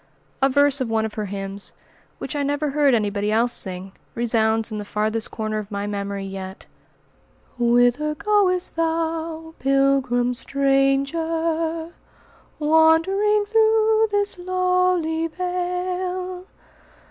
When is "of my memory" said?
5.59-6.25